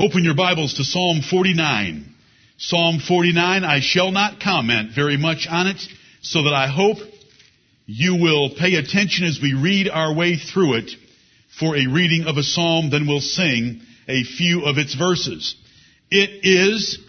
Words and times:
Open 0.00 0.22
your 0.22 0.36
Bibles 0.36 0.74
to 0.74 0.84
Psalm 0.84 1.22
49. 1.28 2.14
Psalm 2.56 3.00
49, 3.00 3.64
I 3.64 3.80
shall 3.80 4.12
not 4.12 4.38
comment 4.38 4.92
very 4.94 5.16
much 5.16 5.48
on 5.50 5.66
it, 5.66 5.80
so 6.22 6.44
that 6.44 6.54
I 6.54 6.68
hope 6.68 6.98
you 7.86 8.14
will 8.14 8.50
pay 8.50 8.76
attention 8.76 9.26
as 9.26 9.40
we 9.42 9.54
read 9.54 9.88
our 9.88 10.14
way 10.14 10.36
through 10.36 10.74
it 10.74 10.92
for 11.58 11.76
a 11.76 11.88
reading 11.88 12.26
of 12.28 12.36
a 12.36 12.44
psalm, 12.44 12.90
then 12.90 13.08
we'll 13.08 13.18
sing 13.18 13.80
a 14.06 14.22
few 14.22 14.66
of 14.66 14.78
its 14.78 14.94
verses. 14.94 15.56
It 16.12 16.44
is 16.44 17.00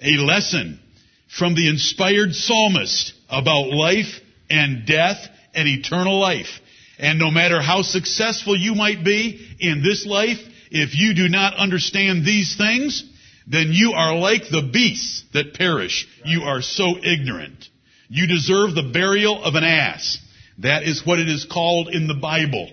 a 0.00 0.16
lesson 0.16 0.80
from 1.28 1.54
the 1.54 1.68
inspired 1.68 2.34
psalmist 2.34 3.12
about 3.30 3.68
life 3.68 4.18
and 4.50 4.84
death 4.84 5.28
and 5.54 5.68
eternal 5.68 6.18
life. 6.18 6.58
And 6.98 7.20
no 7.20 7.30
matter 7.30 7.62
how 7.62 7.82
successful 7.82 8.56
you 8.56 8.74
might 8.74 9.04
be 9.04 9.48
in 9.60 9.84
this 9.84 10.04
life, 10.04 10.40
if 10.72 10.96
you 10.96 11.14
do 11.14 11.28
not 11.28 11.54
understand 11.54 12.24
these 12.24 12.56
things, 12.56 13.04
then 13.46 13.68
you 13.72 13.92
are 13.92 14.16
like 14.16 14.48
the 14.48 14.70
beasts 14.72 15.24
that 15.34 15.54
perish. 15.54 16.08
You 16.24 16.42
are 16.42 16.62
so 16.62 16.96
ignorant. 17.02 17.68
You 18.08 18.26
deserve 18.26 18.74
the 18.74 18.90
burial 18.92 19.42
of 19.42 19.54
an 19.54 19.64
ass. 19.64 20.18
That 20.58 20.84
is 20.84 21.04
what 21.04 21.18
it 21.18 21.28
is 21.28 21.44
called 21.44 21.88
in 21.88 22.06
the 22.06 22.14
Bible. 22.14 22.70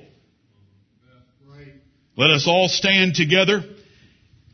Let 2.15 2.31
us 2.31 2.47
all 2.47 2.67
stand 2.67 3.15
together 3.15 3.63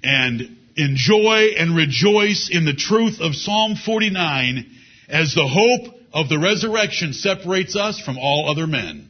and 0.03 0.57
enjoy 0.75 1.53
and 1.57 1.75
rejoice 1.75 2.49
in 2.51 2.65
the 2.65 2.75
truth 2.75 3.19
of 3.19 3.35
Psalm 3.35 3.75
49 3.75 4.71
as 5.09 5.33
the 5.33 5.47
hope 5.47 5.95
of 6.13 6.29
the 6.29 6.39
resurrection 6.39 7.13
separates 7.13 7.75
us 7.75 7.99
from 7.99 8.17
all 8.17 8.49
other 8.49 8.67
men. 8.67 9.09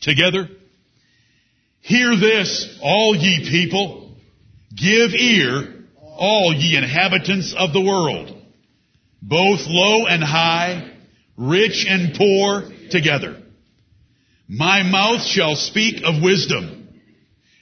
Together, 0.00 0.48
hear 1.86 2.16
this, 2.16 2.78
all 2.82 3.14
ye 3.14 3.48
people. 3.48 4.10
Give 4.74 5.14
ear, 5.14 5.84
all 5.96 6.52
ye 6.52 6.76
inhabitants 6.76 7.54
of 7.56 7.72
the 7.72 7.80
world, 7.80 8.36
both 9.22 9.60
low 9.66 10.06
and 10.06 10.22
high, 10.22 10.92
rich 11.36 11.86
and 11.88 12.14
poor 12.14 12.64
together. 12.90 13.40
My 14.48 14.82
mouth 14.82 15.22
shall 15.22 15.54
speak 15.54 16.02
of 16.04 16.22
wisdom, 16.22 16.88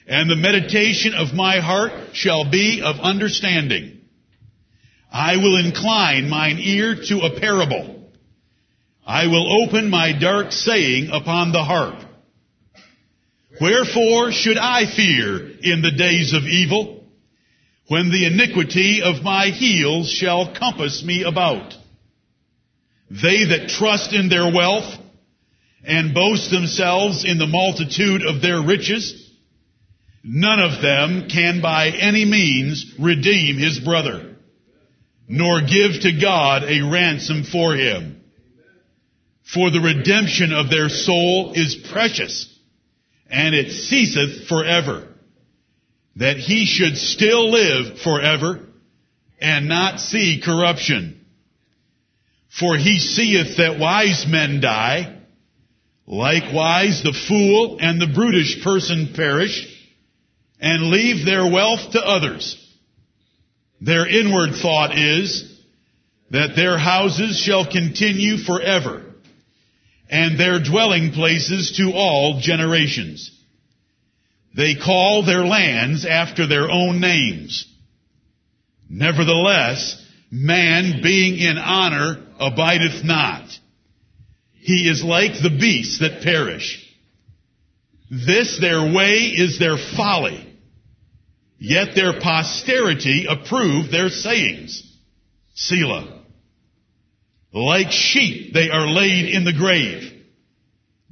and 0.07 0.29
the 0.29 0.35
meditation 0.35 1.13
of 1.13 1.33
my 1.33 1.59
heart 1.59 1.91
shall 2.13 2.49
be 2.49 2.81
of 2.83 2.99
understanding. 2.99 4.01
I 5.11 5.37
will 5.37 5.63
incline 5.63 6.29
mine 6.29 6.57
ear 6.59 6.95
to 6.95 7.19
a 7.21 7.39
parable. 7.39 8.09
I 9.05 9.27
will 9.27 9.63
open 9.63 9.89
my 9.89 10.13
dark 10.19 10.51
saying 10.51 11.09
upon 11.11 11.51
the 11.51 11.63
harp. 11.63 12.04
Wherefore 13.59 14.31
should 14.31 14.57
I 14.57 14.85
fear 14.85 15.49
in 15.61 15.81
the 15.81 15.91
days 15.91 16.33
of 16.33 16.43
evil, 16.43 17.05
when 17.87 18.09
the 18.09 18.25
iniquity 18.25 19.01
of 19.01 19.23
my 19.23 19.47
heels 19.47 20.09
shall 20.09 20.53
compass 20.53 21.03
me 21.03 21.23
about? 21.23 21.73
They 23.09 23.45
that 23.45 23.69
trust 23.69 24.13
in 24.13 24.29
their 24.29 24.51
wealth 24.51 24.91
and 25.85 26.13
boast 26.13 26.49
themselves 26.49 27.23
in 27.23 27.37
the 27.37 27.47
multitude 27.47 28.25
of 28.25 28.41
their 28.41 28.61
riches, 28.61 29.31
none 30.23 30.59
of 30.59 30.81
them 30.81 31.29
can 31.29 31.61
by 31.61 31.89
any 31.89 32.25
means 32.25 32.93
redeem 32.99 33.57
his 33.57 33.79
brother, 33.79 34.35
nor 35.27 35.61
give 35.61 36.01
to 36.01 36.19
God 36.19 36.63
a 36.63 36.81
ransom 36.81 37.43
for 37.43 37.75
him. 37.75 38.23
For 39.43 39.69
the 39.69 39.79
redemption 39.79 40.51
of 40.51 40.71
their 40.71 40.89
soul 40.89 41.53
is 41.53 41.75
precious, 41.75 42.51
and 43.29 43.55
it 43.55 43.71
ceaseth 43.71 44.47
forever, 44.47 45.07
that 46.15 46.37
he 46.37 46.65
should 46.65 46.97
still 46.97 47.51
live 47.51 47.99
forever, 47.99 48.61
and 49.39 49.67
not 49.67 49.99
see 49.99 50.41
corruption. 50.43 51.25
For 52.59 52.77
he 52.77 52.99
seeth 52.99 53.57
that 53.57 53.79
wise 53.79 54.25
men 54.27 54.61
die, 54.61 55.19
likewise 56.07 57.01
the 57.03 57.13
fool 57.27 57.77
and 57.81 57.99
the 57.99 58.13
brutish 58.13 58.63
person 58.63 59.13
perish, 59.13 59.67
and 60.59 60.89
leave 60.89 61.25
their 61.25 61.51
wealth 61.51 61.91
to 61.91 61.99
others. 61.99 62.61
Their 63.81 64.07
inward 64.07 64.55
thought 64.55 64.97
is 64.97 65.51
that 66.31 66.55
their 66.55 66.77
houses 66.77 67.37
shall 67.37 67.69
continue 67.69 68.37
forever, 68.37 69.14
and 70.09 70.39
their 70.39 70.59
dwelling 70.59 71.11
places 71.11 71.73
to 71.77 71.93
all 71.93 72.39
generations. 72.39 73.31
They 74.55 74.75
call 74.75 75.25
their 75.25 75.45
lands 75.45 76.05
after 76.05 76.47
their 76.47 76.69
own 76.69 77.01
names. 77.01 77.65
Nevertheless, 78.89 80.01
man 80.31 81.01
being 81.01 81.37
in 81.37 81.57
honor 81.57 82.23
abideth 82.39 83.03
not. 83.03 83.49
He 84.53 84.89
is 84.89 85.03
like 85.03 85.33
the 85.33 85.55
beasts 85.59 85.99
that 85.99 86.23
perish. 86.23 86.81
This 88.09 88.59
their 88.59 88.81
way 88.81 89.33
is 89.35 89.59
their 89.59 89.77
folly. 89.77 90.41
Yet 91.57 91.95
their 91.95 92.19
posterity 92.19 93.25
approve 93.27 93.91
their 93.91 94.09
sayings. 94.09 94.83
Selah. 95.55 96.14
Like 97.55 97.89
sheep 97.89 98.53
they 98.53 98.69
are 98.69 98.85
laid 98.85 99.33
in 99.33 99.45
the 99.45 99.53
grave. 99.53 100.11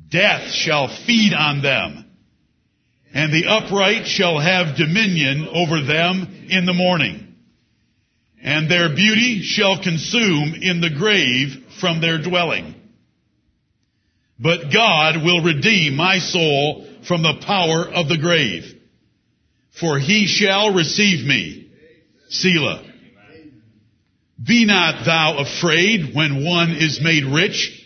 Death 0.09 0.52
shall 0.52 0.90
feed 1.08 1.34
on 1.34 1.62
them. 1.62 2.06
And 3.14 3.31
the 3.31 3.48
upright 3.48 4.06
shall 4.08 4.40
have 4.40 4.76
dominion 4.76 5.48
over 5.48 5.81
them 5.81 6.48
in 6.50 6.66
the 6.66 6.74
morning. 6.74 7.36
And 8.44 8.70
their 8.70 8.94
beauty 8.94 9.42
shall 9.42 9.81
consume 9.81 10.54
in 10.62 10.81
the 10.81 10.90
grave 10.90 11.56
from 11.80 12.02
their 12.02 12.22
dwelling. 12.22 12.75
But 14.38 14.74
God 14.74 15.24
will 15.24 15.44
redeem 15.44 15.96
my 15.96 16.20
soul 16.20 16.86
from 17.08 17.22
the 17.22 17.42
power 17.46 17.88
of 17.88 18.10
the 18.10 18.18
grave. 18.18 18.66
For 19.80 19.98
he 19.98 20.28
shall 20.28 20.74
receive 20.74 21.25
me. 21.25 21.72
Selah. 22.28 22.93
Be 24.46 24.66
not 24.66 25.06
thou 25.06 25.38
afraid 25.38 26.14
when 26.14 26.44
one 26.46 26.72
is 26.72 27.00
made 27.02 27.24
rich, 27.24 27.80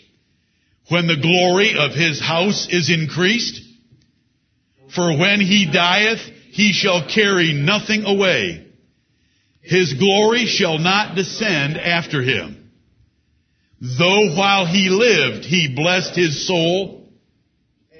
when 0.90 1.08
the 1.08 1.18
glory 1.18 1.78
of 1.78 1.94
his 1.94 2.20
house 2.20 2.68
is 2.70 2.90
increased. 2.90 3.62
For 4.96 5.18
when 5.18 5.42
he 5.42 5.70
dieth, 5.72 6.22
he 6.52 6.72
shall 6.74 7.08
carry 7.08 7.54
nothing 7.54 8.06
away. 8.06 8.66
His 9.62 9.94
glory 9.94 10.46
shall 10.46 10.78
not 10.78 11.16
descend 11.16 11.78
after 11.78 12.22
him. 12.22 12.72
Though 13.82 14.34
while 14.34 14.66
he 14.66 14.90
lived, 14.90 15.46
he 15.46 15.76
blessed 15.76 16.16
his 16.16 16.48
soul, 16.48 17.10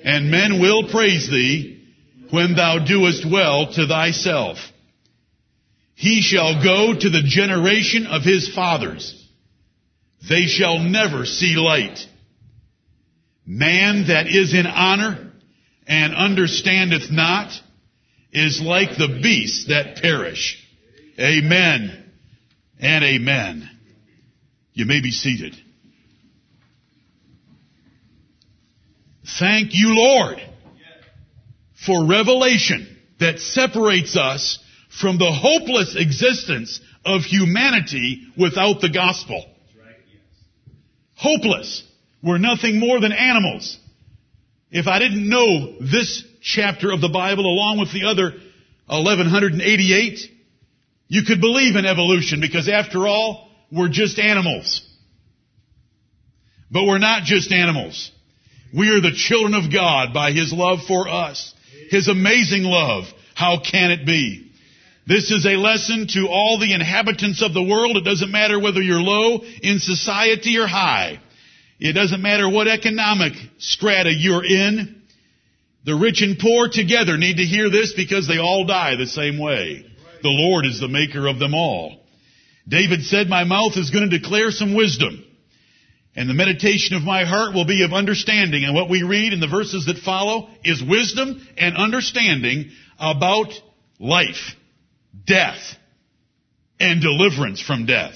and 0.04 0.32
men 0.32 0.60
will 0.60 0.88
praise 0.88 1.30
thee 1.30 1.86
when 2.32 2.56
thou 2.56 2.80
doest 2.80 3.26
well 3.30 3.72
to 3.74 3.86
thyself. 3.86 4.58
He 5.98 6.22
shall 6.22 6.64
go 6.64 6.94
to 6.94 7.10
the 7.10 7.24
generation 7.24 8.06
of 8.06 8.22
his 8.22 8.54
fathers. 8.54 9.16
They 10.30 10.44
shall 10.44 10.78
never 10.78 11.26
see 11.26 11.56
light. 11.56 11.98
Man 13.48 14.06
that 14.08 14.28
is 14.28 14.54
in 14.54 14.68
honor 14.68 15.32
and 15.88 16.14
understandeth 16.14 17.10
not 17.10 17.52
is 18.32 18.62
like 18.62 18.92
the 18.92 19.20
beasts 19.24 19.70
that 19.70 19.96
perish. 19.96 20.64
Amen 21.20 22.12
and 22.80 23.04
amen. 23.04 23.68
You 24.74 24.86
may 24.86 25.02
be 25.02 25.10
seated. 25.10 25.56
Thank 29.40 29.70
you, 29.72 29.96
Lord, 29.96 30.38
for 31.88 32.06
revelation 32.06 33.00
that 33.20 33.40
separates 33.40 34.16
us 34.16 34.60
from 35.00 35.18
the 35.18 35.32
hopeless 35.32 35.96
existence 35.96 36.80
of 37.06 37.22
humanity 37.22 38.28
without 38.38 38.82
the 38.82 38.90
gospel. 38.90 39.46
Hopeless. 41.16 41.84
We're 42.24 42.38
nothing 42.38 42.80
more 42.80 43.00
than 43.00 43.12
animals. 43.12 43.78
If 44.72 44.88
I 44.88 45.00
didn't 45.00 45.28
know 45.30 45.78
this 45.80 46.24
chapter 46.42 46.92
of 46.92 47.02
the 47.02 47.10
Bible 47.10 47.46
along 47.46 47.80
with 47.80 47.94
the 47.94 48.06
other 48.06 48.34
1188, 48.88 50.20
you 51.08 51.24
could 51.24 51.42
believe 51.42 51.76
in 51.76 51.86
evolution 51.86 52.42
because 52.42 52.68
after 52.68 53.08
all, 53.08 53.50
we're 53.72 53.90
just 53.90 54.20
animals. 54.20 54.84
But 56.70 56.86
we're 56.86 56.98
not 56.98 57.24
just 57.24 57.52
animals. 57.52 58.12
We 58.76 58.90
are 58.90 59.02
the 59.02 59.14
children 59.16 59.54
of 59.54 59.72
God 59.72 60.14
by 60.14 60.32
His 60.32 60.52
love 60.52 60.80
for 60.88 61.08
us. 61.08 61.54
His 61.90 62.08
amazing 62.08 62.64
love. 62.64 63.06
How 63.36 63.60
can 63.60 63.92
it 63.92 64.06
be? 64.06 64.47
This 65.08 65.32
is 65.32 65.46
a 65.46 65.56
lesson 65.56 66.08
to 66.16 66.28
all 66.28 66.60
the 66.60 66.74
inhabitants 66.74 67.42
of 67.42 67.54
the 67.54 67.64
world. 67.64 67.96
It 67.96 68.04
doesn't 68.04 68.32
matter 68.32 68.60
whether 68.60 68.82
you're 68.82 69.02
low 69.02 69.40
in 69.62 69.80
society 69.80 70.58
or 70.58 70.68
high. 70.68 71.22
It 71.80 71.94
doesn't 71.94 72.22
matter 72.22 72.50
what 72.50 72.68
economic 72.68 73.34
strata 73.58 74.12
you're 74.14 74.44
in. 74.44 75.02
The 75.86 75.96
rich 75.96 76.22
and 76.22 76.38
poor 76.38 76.68
together 76.68 77.18
need 77.18 77.38
to 77.38 77.46
hear 77.46 77.70
this 77.70 77.94
because 77.94 78.28
they 78.28 78.38
all 78.38 78.66
die 78.66 78.98
the 78.98 79.08
same 79.08 79.40
way. 79.40 79.86
The 80.24 80.30
Lord 80.30 80.66
is 80.66 80.82
the 80.82 80.90
maker 80.90 81.28
of 81.28 81.40
them 81.40 81.54
all. 81.54 82.04
David 82.68 83.04
said, 83.04 83.30
my 83.30 83.46
mouth 83.46 83.78
is 83.78 83.92
going 83.92 84.10
to 84.10 84.20
declare 84.20 84.52
some 84.52 84.76
wisdom. 84.76 85.24
And 86.18 86.30
the 86.30 86.34
meditation 86.34 86.98
of 86.98 87.04
my 87.04 87.24
heart 87.24 87.54
will 87.54 87.66
be 87.66 87.86
of 87.86 87.94
understanding. 87.94 88.66
And 88.66 88.76
what 88.76 88.90
we 88.90 89.04
read 89.04 89.32
in 89.32 89.40
the 89.40 89.48
verses 89.48 89.86
that 89.86 90.00
follow 90.00 90.50
is 90.66 90.84
wisdom 90.84 91.48
and 91.58 91.78
understanding 91.78 92.72
about 93.00 93.54
life, 94.00 94.56
death, 95.26 95.76
and 96.80 97.02
deliverance 97.02 97.62
from 97.62 97.86
death. 97.86 98.16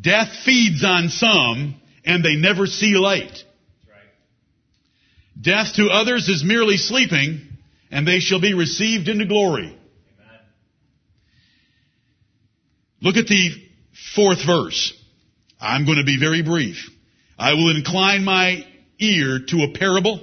Death 0.00 0.28
feeds 0.44 0.84
on 0.84 1.08
some 1.08 1.76
and 2.04 2.24
they 2.24 2.36
never 2.36 2.66
see 2.66 2.94
light. 2.96 3.44
Death 5.40 5.74
to 5.74 5.88
others 5.88 6.28
is 6.28 6.42
merely 6.44 6.76
sleeping 6.76 7.40
and 7.90 8.06
they 8.06 8.20
shall 8.20 8.40
be 8.40 8.54
received 8.54 9.08
into 9.08 9.26
glory. 9.26 9.76
Look 13.00 13.16
at 13.16 13.26
the 13.26 13.50
fourth 14.14 14.44
verse. 14.44 14.92
I'm 15.60 15.84
going 15.84 15.98
to 15.98 16.04
be 16.04 16.18
very 16.18 16.42
brief. 16.42 16.88
I 17.38 17.52
will 17.54 17.74
incline 17.74 18.24
my 18.24 18.66
ear 18.98 19.40
to 19.48 19.56
a 19.62 19.78
parable. 19.78 20.20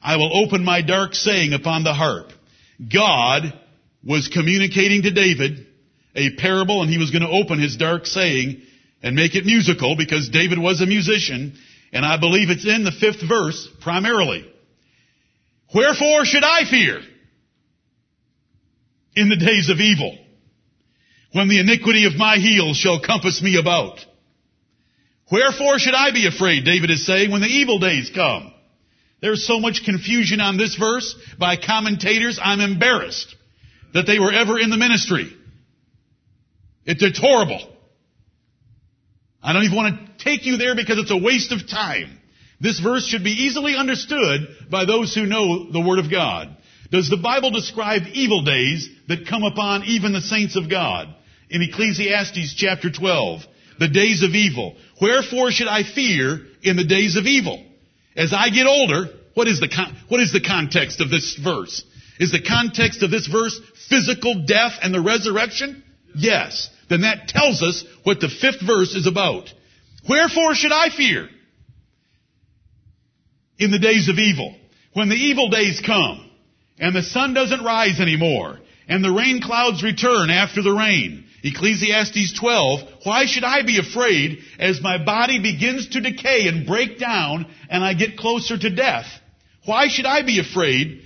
I 0.00 0.16
will 0.16 0.44
open 0.44 0.64
my 0.64 0.82
dark 0.82 1.14
saying 1.14 1.52
upon 1.52 1.84
the 1.84 1.92
harp. 1.92 2.30
God 2.92 3.52
was 4.06 4.28
communicating 4.28 5.02
to 5.02 5.10
David 5.10 5.66
a 6.14 6.36
parable 6.36 6.82
and 6.82 6.90
he 6.90 6.98
was 6.98 7.10
going 7.10 7.22
to 7.22 7.28
open 7.28 7.58
his 7.58 7.76
dark 7.76 8.06
saying 8.06 8.62
and 9.02 9.16
make 9.16 9.34
it 9.34 9.44
musical 9.44 9.96
because 9.96 10.28
David 10.28 10.58
was 10.58 10.80
a 10.80 10.86
musician 10.86 11.56
and 11.92 12.04
I 12.04 12.18
believe 12.18 12.50
it's 12.50 12.66
in 12.66 12.84
the 12.84 12.92
fifth 12.92 13.26
verse 13.26 13.68
primarily. 13.80 14.50
Wherefore 15.74 16.24
should 16.24 16.44
I 16.44 16.68
fear 16.68 17.00
in 19.16 19.28
the 19.28 19.36
days 19.36 19.70
of 19.70 19.80
evil 19.80 20.18
when 21.32 21.48
the 21.48 21.60
iniquity 21.60 22.06
of 22.06 22.16
my 22.16 22.36
heels 22.36 22.76
shall 22.76 23.00
compass 23.00 23.42
me 23.42 23.58
about? 23.58 23.98
Wherefore 25.32 25.78
should 25.78 25.94
I 25.94 26.12
be 26.12 26.26
afraid, 26.26 26.64
David 26.64 26.90
is 26.90 27.06
saying, 27.06 27.30
when 27.30 27.40
the 27.40 27.48
evil 27.48 27.78
days 27.78 28.10
come? 28.14 28.52
There's 29.20 29.46
so 29.46 29.58
much 29.58 29.84
confusion 29.84 30.40
on 30.40 30.58
this 30.58 30.76
verse 30.76 31.16
by 31.38 31.56
commentators, 31.56 32.38
I'm 32.40 32.60
embarrassed 32.60 33.34
that 33.94 34.06
they 34.06 34.18
were 34.18 34.32
ever 34.32 34.58
in 34.58 34.70
the 34.70 34.76
ministry. 34.76 35.32
It's, 36.84 37.18
horrible. 37.18 37.60
I 39.42 39.52
don't 39.52 39.64
even 39.64 39.76
want 39.76 39.94
to 39.94 40.24
take 40.24 40.44
you 40.44 40.58
there 40.58 40.74
because 40.74 40.98
it's 40.98 41.10
a 41.10 41.16
waste 41.16 41.52
of 41.52 41.68
time. 41.68 42.18
This 42.60 42.80
verse 42.80 43.06
should 43.06 43.24
be 43.24 43.44
easily 43.44 43.74
understood 43.76 44.48
by 44.70 44.84
those 44.84 45.14
who 45.14 45.26
know 45.26 45.70
the 45.70 45.80
Word 45.80 45.98
of 45.98 46.10
God. 46.10 46.56
Does 46.90 47.08
the 47.08 47.16
Bible 47.16 47.50
describe 47.50 48.02
evil 48.12 48.42
days 48.42 48.88
that 49.08 49.26
come 49.26 49.44
upon 49.44 49.84
even 49.84 50.12
the 50.12 50.20
saints 50.20 50.56
of 50.56 50.68
God? 50.68 51.08
In 51.48 51.62
Ecclesiastes 51.62 52.54
chapter 52.54 52.90
12, 52.90 53.42
the 53.78 53.88
days 53.88 54.22
of 54.22 54.30
evil. 54.30 54.76
Wherefore 55.00 55.50
should 55.50 55.68
I 55.68 55.82
fear 55.82 56.40
in 56.62 56.76
the 56.76 56.84
days 56.84 57.16
of 57.16 57.26
evil? 57.26 57.64
As 58.16 58.32
I 58.32 58.50
get 58.50 58.66
older, 58.66 59.06
what 59.34 59.48
is 59.48 59.60
the, 59.60 59.68
con- 59.68 59.96
what 60.08 60.20
is 60.20 60.32
the 60.32 60.40
context 60.40 61.00
of 61.00 61.10
this 61.10 61.36
verse? 61.42 61.84
Is 62.18 62.30
the 62.30 62.42
context 62.42 63.02
of 63.02 63.10
this 63.10 63.26
verse 63.26 63.60
physical 63.88 64.44
death 64.46 64.78
and 64.82 64.94
the 64.94 65.00
resurrection? 65.00 65.82
Yes. 66.14 66.70
Then 66.88 67.02
that 67.02 67.28
tells 67.28 67.62
us 67.62 67.84
what 68.04 68.20
the 68.20 68.28
fifth 68.28 68.60
verse 68.64 68.94
is 68.94 69.06
about. 69.06 69.52
Wherefore 70.08 70.54
should 70.54 70.72
I 70.72 70.90
fear? 70.90 71.28
In 73.58 73.70
the 73.70 73.78
days 73.78 74.08
of 74.08 74.18
evil. 74.18 74.54
When 74.92 75.08
the 75.08 75.16
evil 75.16 75.48
days 75.48 75.82
come, 75.84 76.30
and 76.78 76.94
the 76.94 77.02
sun 77.02 77.34
doesn't 77.34 77.64
rise 77.64 78.00
anymore, 78.00 78.60
and 78.86 79.02
the 79.02 79.12
rain 79.12 79.40
clouds 79.40 79.82
return 79.82 80.30
after 80.30 80.62
the 80.62 80.72
rain, 80.72 81.24
Ecclesiastes 81.42 82.38
12, 82.38 82.80
why 83.04 83.26
should 83.26 83.44
I 83.44 83.62
be 83.62 83.78
afraid 83.78 84.38
as 84.58 84.80
my 84.80 85.04
body 85.04 85.40
begins 85.40 85.88
to 85.90 86.00
decay 86.00 86.46
and 86.48 86.66
break 86.66 86.98
down 86.98 87.46
and 87.68 87.84
I 87.84 87.94
get 87.94 88.16
closer 88.16 88.56
to 88.56 88.70
death? 88.70 89.06
Why 89.66 89.88
should 89.88 90.06
I 90.06 90.22
be 90.22 90.38
afraid 90.38 91.02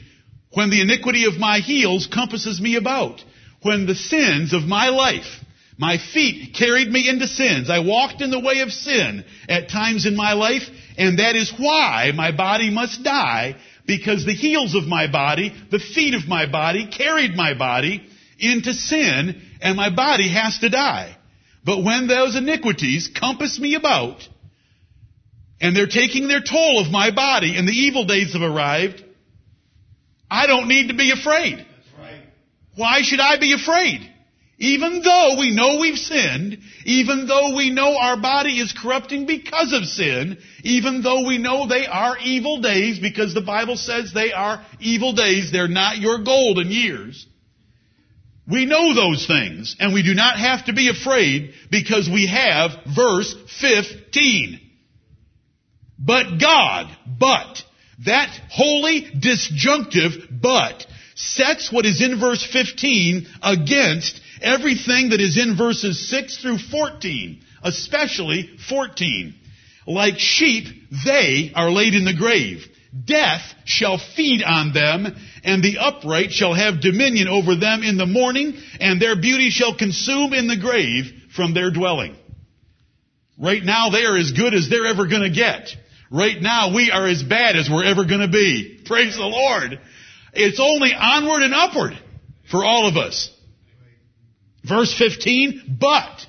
when 0.53 0.71
the 0.71 0.81
iniquity 0.81 1.25
of 1.27 1.39
my 1.39 1.59
heels 1.61 2.09
compasses 2.12 2.61
me 2.61 2.77
about? 2.77 3.23
When 3.62 3.87
the 3.87 3.95
sins 3.95 4.53
of 4.53 4.62
my 4.62 4.89
life, 4.89 5.45
my 5.77 5.99
feet 5.99 6.55
carried 6.55 6.89
me 6.89 7.09
into 7.09 7.27
sins. 7.27 7.71
I 7.71 7.81
walked 7.81 8.21
in 8.21 8.31
the 8.31 8.41
way 8.41 8.61
of 8.61 8.73
sin 8.73 9.25
at 9.49 9.69
times 9.69 10.06
in 10.06 10.17
my 10.17 10.33
life, 10.33 10.62
and 10.97 11.19
that 11.19 11.37
is 11.37 11.53
why 11.56 12.12
my 12.15 12.33
body 12.33 12.71
must 12.71 13.05
die, 13.05 13.56
because 13.87 14.25
the 14.25 14.35
heels 14.35 14.75
of 14.75 14.85
my 14.85 15.11
body, 15.11 15.55
the 15.71 15.79
feet 15.79 16.15
of 16.15 16.29
my 16.29 16.50
body, 16.50 16.87
carried 16.87 17.35
my 17.35 17.55
body 17.55 18.06
into 18.39 18.75
sin, 18.75 19.41
and 19.61 19.77
my 19.77 19.95
body 19.95 20.29
has 20.29 20.59
to 20.59 20.69
die. 20.69 21.17
But 21.65 21.85
when 21.85 22.06
those 22.06 22.37
iniquities 22.37 23.09
compass 23.09 23.59
me 23.59 23.75
about, 23.75 24.27
and 25.61 25.77
they're 25.77 25.87
taking 25.87 26.29
their 26.29 26.41
toll 26.41 26.81
of 26.81 26.91
my 26.91 27.11
body, 27.11 27.56
and 27.56 27.67
the 27.67 27.73
evil 27.73 28.05
days 28.05 28.33
have 28.33 28.43
arrived, 28.43 29.05
I 30.30 30.46
don't 30.46 30.69
need 30.69 30.88
to 30.88 30.94
be 30.94 31.10
afraid. 31.10 31.66
Why 32.76 33.02
should 33.02 33.20
I 33.20 33.38
be 33.38 33.52
afraid? 33.54 34.08
Even 34.60 35.02
though 35.02 35.36
we 35.38 35.54
know 35.54 35.78
we've 35.80 35.98
sinned, 35.98 36.58
even 36.84 37.26
though 37.26 37.54
we 37.54 37.70
know 37.70 37.96
our 37.96 38.20
body 38.20 38.58
is 38.58 38.72
corrupting 38.72 39.26
because 39.26 39.72
of 39.72 39.84
sin, 39.84 40.38
even 40.64 41.02
though 41.02 41.26
we 41.26 41.38
know 41.38 41.69
they 41.69 41.86
are 41.86 42.19
evil 42.19 42.60
days 42.60 42.98
because 42.98 43.34
the 43.34 43.40
Bible 43.40 43.76
says 43.76 44.12
they 44.12 44.32
are 44.32 44.64
evil 44.80 45.12
days, 45.12 45.52
they're 45.52 45.69
not 45.69 45.98
your 45.98 46.25
golden 46.25 46.70
years. 46.72 47.25
We 48.50 48.64
know 48.64 48.94
those 48.94 49.26
things, 49.26 49.76
and 49.78 49.92
we 49.92 50.02
do 50.02 50.14
not 50.14 50.38
have 50.38 50.66
to 50.66 50.72
be 50.72 50.88
afraid 50.88 51.52
because 51.70 52.08
we 52.08 52.26
have 52.26 52.70
verse 52.96 53.34
15. 53.60 54.60
But 55.98 56.38
God, 56.40 56.96
but, 57.19 57.62
that 58.05 58.31
holy 58.50 59.09
disjunctive 59.19 60.29
but, 60.31 60.87
sets 61.15 61.73
what 61.73 61.85
is 61.85 62.00
in 62.00 62.21
verse 62.21 62.45
15 62.45 63.27
against 63.43 64.21
everything 64.41 65.11
that 65.11 65.21
is 65.21 65.37
in 65.37 65.56
verses 65.56 66.09
6 66.09 66.39
through 66.39 66.59
14, 66.59 67.43
especially 67.62 68.50
14. 68.69 69.35
Like 69.87 70.19
sheep, 70.19 70.67
they 71.05 71.50
are 71.55 71.71
laid 71.71 71.95
in 71.95 72.05
the 72.05 72.15
grave. 72.15 72.67
Death 73.05 73.43
shall 73.65 73.99
feed 73.99 74.43
on 74.43 74.73
them, 74.73 75.06
and 75.45 75.62
the 75.62 75.79
upright 75.79 76.31
shall 76.31 76.55
have 76.55 76.81
dominion 76.81 77.29
over 77.29 77.55
them 77.55 77.83
in 77.83 77.97
the 77.97 78.06
morning, 78.06 78.55
and 78.81 79.00
their 79.00 79.17
beauty 79.21 79.50
shall 79.50 79.76
consume 79.76 80.33
in 80.33 80.47
the 80.47 80.57
grave 80.57 81.12
from 81.35 81.52
their 81.52 81.71
dwelling. 81.71 82.17
Right 83.38 83.62
now 83.62 83.90
they 83.90 84.05
are 84.05 84.17
as 84.17 84.33
good 84.33 84.55
as 84.55 84.69
they're 84.69 84.87
ever 84.87 85.07
gonna 85.07 85.31
get. 85.31 85.75
Right 86.11 86.41
now 86.41 86.75
we 86.75 86.91
are 86.91 87.07
as 87.07 87.23
bad 87.23 87.57
as 87.57 87.69
we're 87.69 87.85
ever 87.85 88.05
gonna 88.05 88.29
be. 88.29 88.81
Praise 88.85 89.17
the 89.17 89.25
Lord. 89.27 89.79
It's 90.33 90.61
only 90.61 90.95
onward 90.95 91.43
and 91.43 91.55
upward 91.55 91.99
for 92.50 92.65
all 92.65 92.87
of 92.87 92.97
us. 92.97 93.31
Verse 94.65 94.93
15, 94.97 95.77
but 95.81 96.27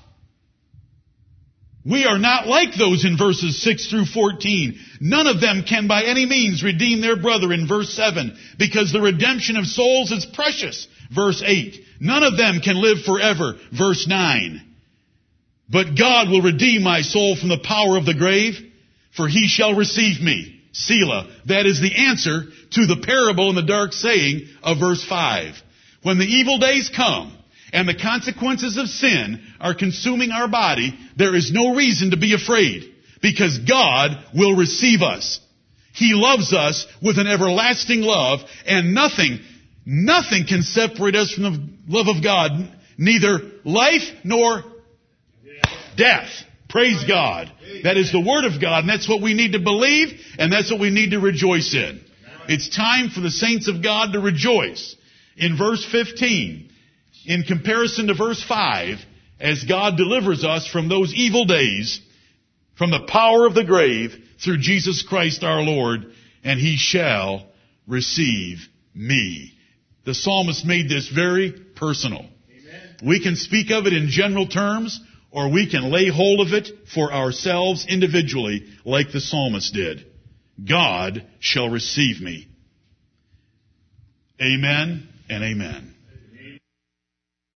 we 1.85 2.05
are 2.05 2.17
not 2.17 2.45
like 2.45 2.75
those 2.75 3.05
in 3.05 3.17
verses 3.17 3.61
6 3.61 3.89
through 3.89 4.05
14. 4.05 4.79
None 5.01 5.27
of 5.27 5.41
them 5.41 5.63
can 5.63 5.87
by 5.87 6.03
any 6.03 6.25
means 6.25 6.63
redeem 6.63 7.01
their 7.01 7.15
brother 7.15 7.51
in 7.53 7.67
verse 7.67 7.93
7 7.93 8.37
because 8.57 8.91
the 8.91 9.01
redemption 9.01 9.57
of 9.57 9.65
souls 9.65 10.11
is 10.11 10.25
precious. 10.25 10.87
Verse 11.13 11.41
8. 11.43 11.79
None 12.01 12.23
of 12.23 12.37
them 12.37 12.59
can 12.59 12.81
live 12.81 12.99
forever. 13.05 13.55
Verse 13.71 14.07
9. 14.07 14.61
But 15.69 15.97
God 15.97 16.29
will 16.29 16.41
redeem 16.41 16.83
my 16.83 17.01
soul 17.01 17.35
from 17.35 17.49
the 17.49 17.63
power 17.63 17.97
of 17.97 18.05
the 18.05 18.13
grave 18.13 18.68
for 19.19 19.27
he 19.27 19.49
shall 19.49 19.75
receive 19.75 20.21
me. 20.21 20.61
Selah. 20.71 21.27
That 21.47 21.65
is 21.65 21.81
the 21.81 21.93
answer 21.93 22.43
to 22.71 22.85
the 22.85 23.03
parable 23.05 23.49
and 23.49 23.57
the 23.57 23.63
dark 23.63 23.91
saying 23.91 24.47
of 24.63 24.79
verse 24.79 25.03
5. 25.03 25.55
When 26.03 26.19
the 26.19 26.25
evil 26.25 26.57
days 26.57 26.89
come, 26.95 27.37
and 27.73 27.85
the 27.85 27.99
consequences 28.01 28.77
of 28.77 28.87
sin 28.87 29.43
are 29.59 29.75
consuming 29.75 30.31
our 30.31 30.47
body, 30.47 30.97
there 31.17 31.35
is 31.35 31.51
no 31.51 31.75
reason 31.75 32.11
to 32.11 32.17
be 32.17 32.33
afraid 32.33 32.95
because 33.21 33.57
God 33.59 34.11
will 34.33 34.55
receive 34.55 35.01
us. 35.01 35.41
He 35.93 36.13
loves 36.13 36.53
us 36.53 36.87
with 37.01 37.17
an 37.17 37.27
everlasting 37.27 37.99
love 37.99 38.39
and 38.65 38.93
nothing, 38.93 39.39
nothing 39.85 40.45
can 40.47 40.63
separate 40.63 41.15
us 41.15 41.33
from 41.33 41.43
the 41.43 41.69
love 41.89 42.07
of 42.07 42.23
God, 42.23 42.51
neither 42.97 43.39
life 43.65 44.09
nor 44.23 44.63
death. 45.97 46.29
Praise 46.69 47.03
God. 47.05 47.51
That 47.83 47.97
is 47.97 48.11
the 48.11 48.21
Word 48.21 48.45
of 48.45 48.61
God 48.61 48.81
and 48.81 48.89
that's 48.89 49.09
what 49.09 49.21
we 49.21 49.33
need 49.33 49.53
to 49.53 49.59
believe 49.59 50.19
and 50.37 50.51
that's 50.51 50.71
what 50.71 50.79
we 50.79 50.91
need 50.91 51.11
to 51.11 51.19
rejoice 51.19 51.73
in. 51.73 52.01
It's 52.47 52.75
time 52.75 53.09
for 53.09 53.21
the 53.21 53.31
saints 53.31 53.67
of 53.67 53.83
God 53.83 54.13
to 54.13 54.19
rejoice. 54.19 54.95
In 55.35 55.57
verse 55.57 55.85
15, 55.85 56.69
in 57.25 57.43
comparison 57.43 58.07
to 58.07 58.13
verse 58.13 58.43
5 58.43 58.97
as 59.39 59.63
God 59.63 59.97
delivers 59.97 60.43
us 60.43 60.67
from 60.67 60.89
those 60.89 61.13
evil 61.13 61.45
days, 61.45 62.01
from 62.77 62.91
the 62.91 63.05
power 63.07 63.45
of 63.45 63.55
the 63.55 63.63
grave 63.63 64.15
through 64.43 64.57
Jesus 64.57 65.03
Christ 65.03 65.43
our 65.43 65.61
Lord, 65.61 66.13
and 66.43 66.59
He 66.59 66.77
shall 66.77 67.47
receive 67.87 68.67
me. 68.93 69.53
The 70.05 70.13
psalmist 70.13 70.65
made 70.65 70.89
this 70.89 71.07
very 71.09 71.51
personal. 71.75 72.25
We 73.03 73.21
can 73.21 73.35
speak 73.35 73.71
of 73.71 73.85
it 73.85 73.93
in 73.93 74.09
general 74.09 74.47
terms, 74.47 74.99
or 75.31 75.51
we 75.51 75.69
can 75.69 75.91
lay 75.91 76.09
hold 76.09 76.45
of 76.45 76.53
it 76.53 76.69
for 76.93 77.13
ourselves 77.13 77.85
individually, 77.87 78.67
like 78.85 79.11
the 79.11 79.21
psalmist 79.21 79.73
did. 79.73 80.05
God 80.63 81.25
shall 81.39 81.69
receive 81.69 82.21
me. 82.21 82.47
Amen 84.41 85.07
and 85.29 85.43
amen. 85.43 85.95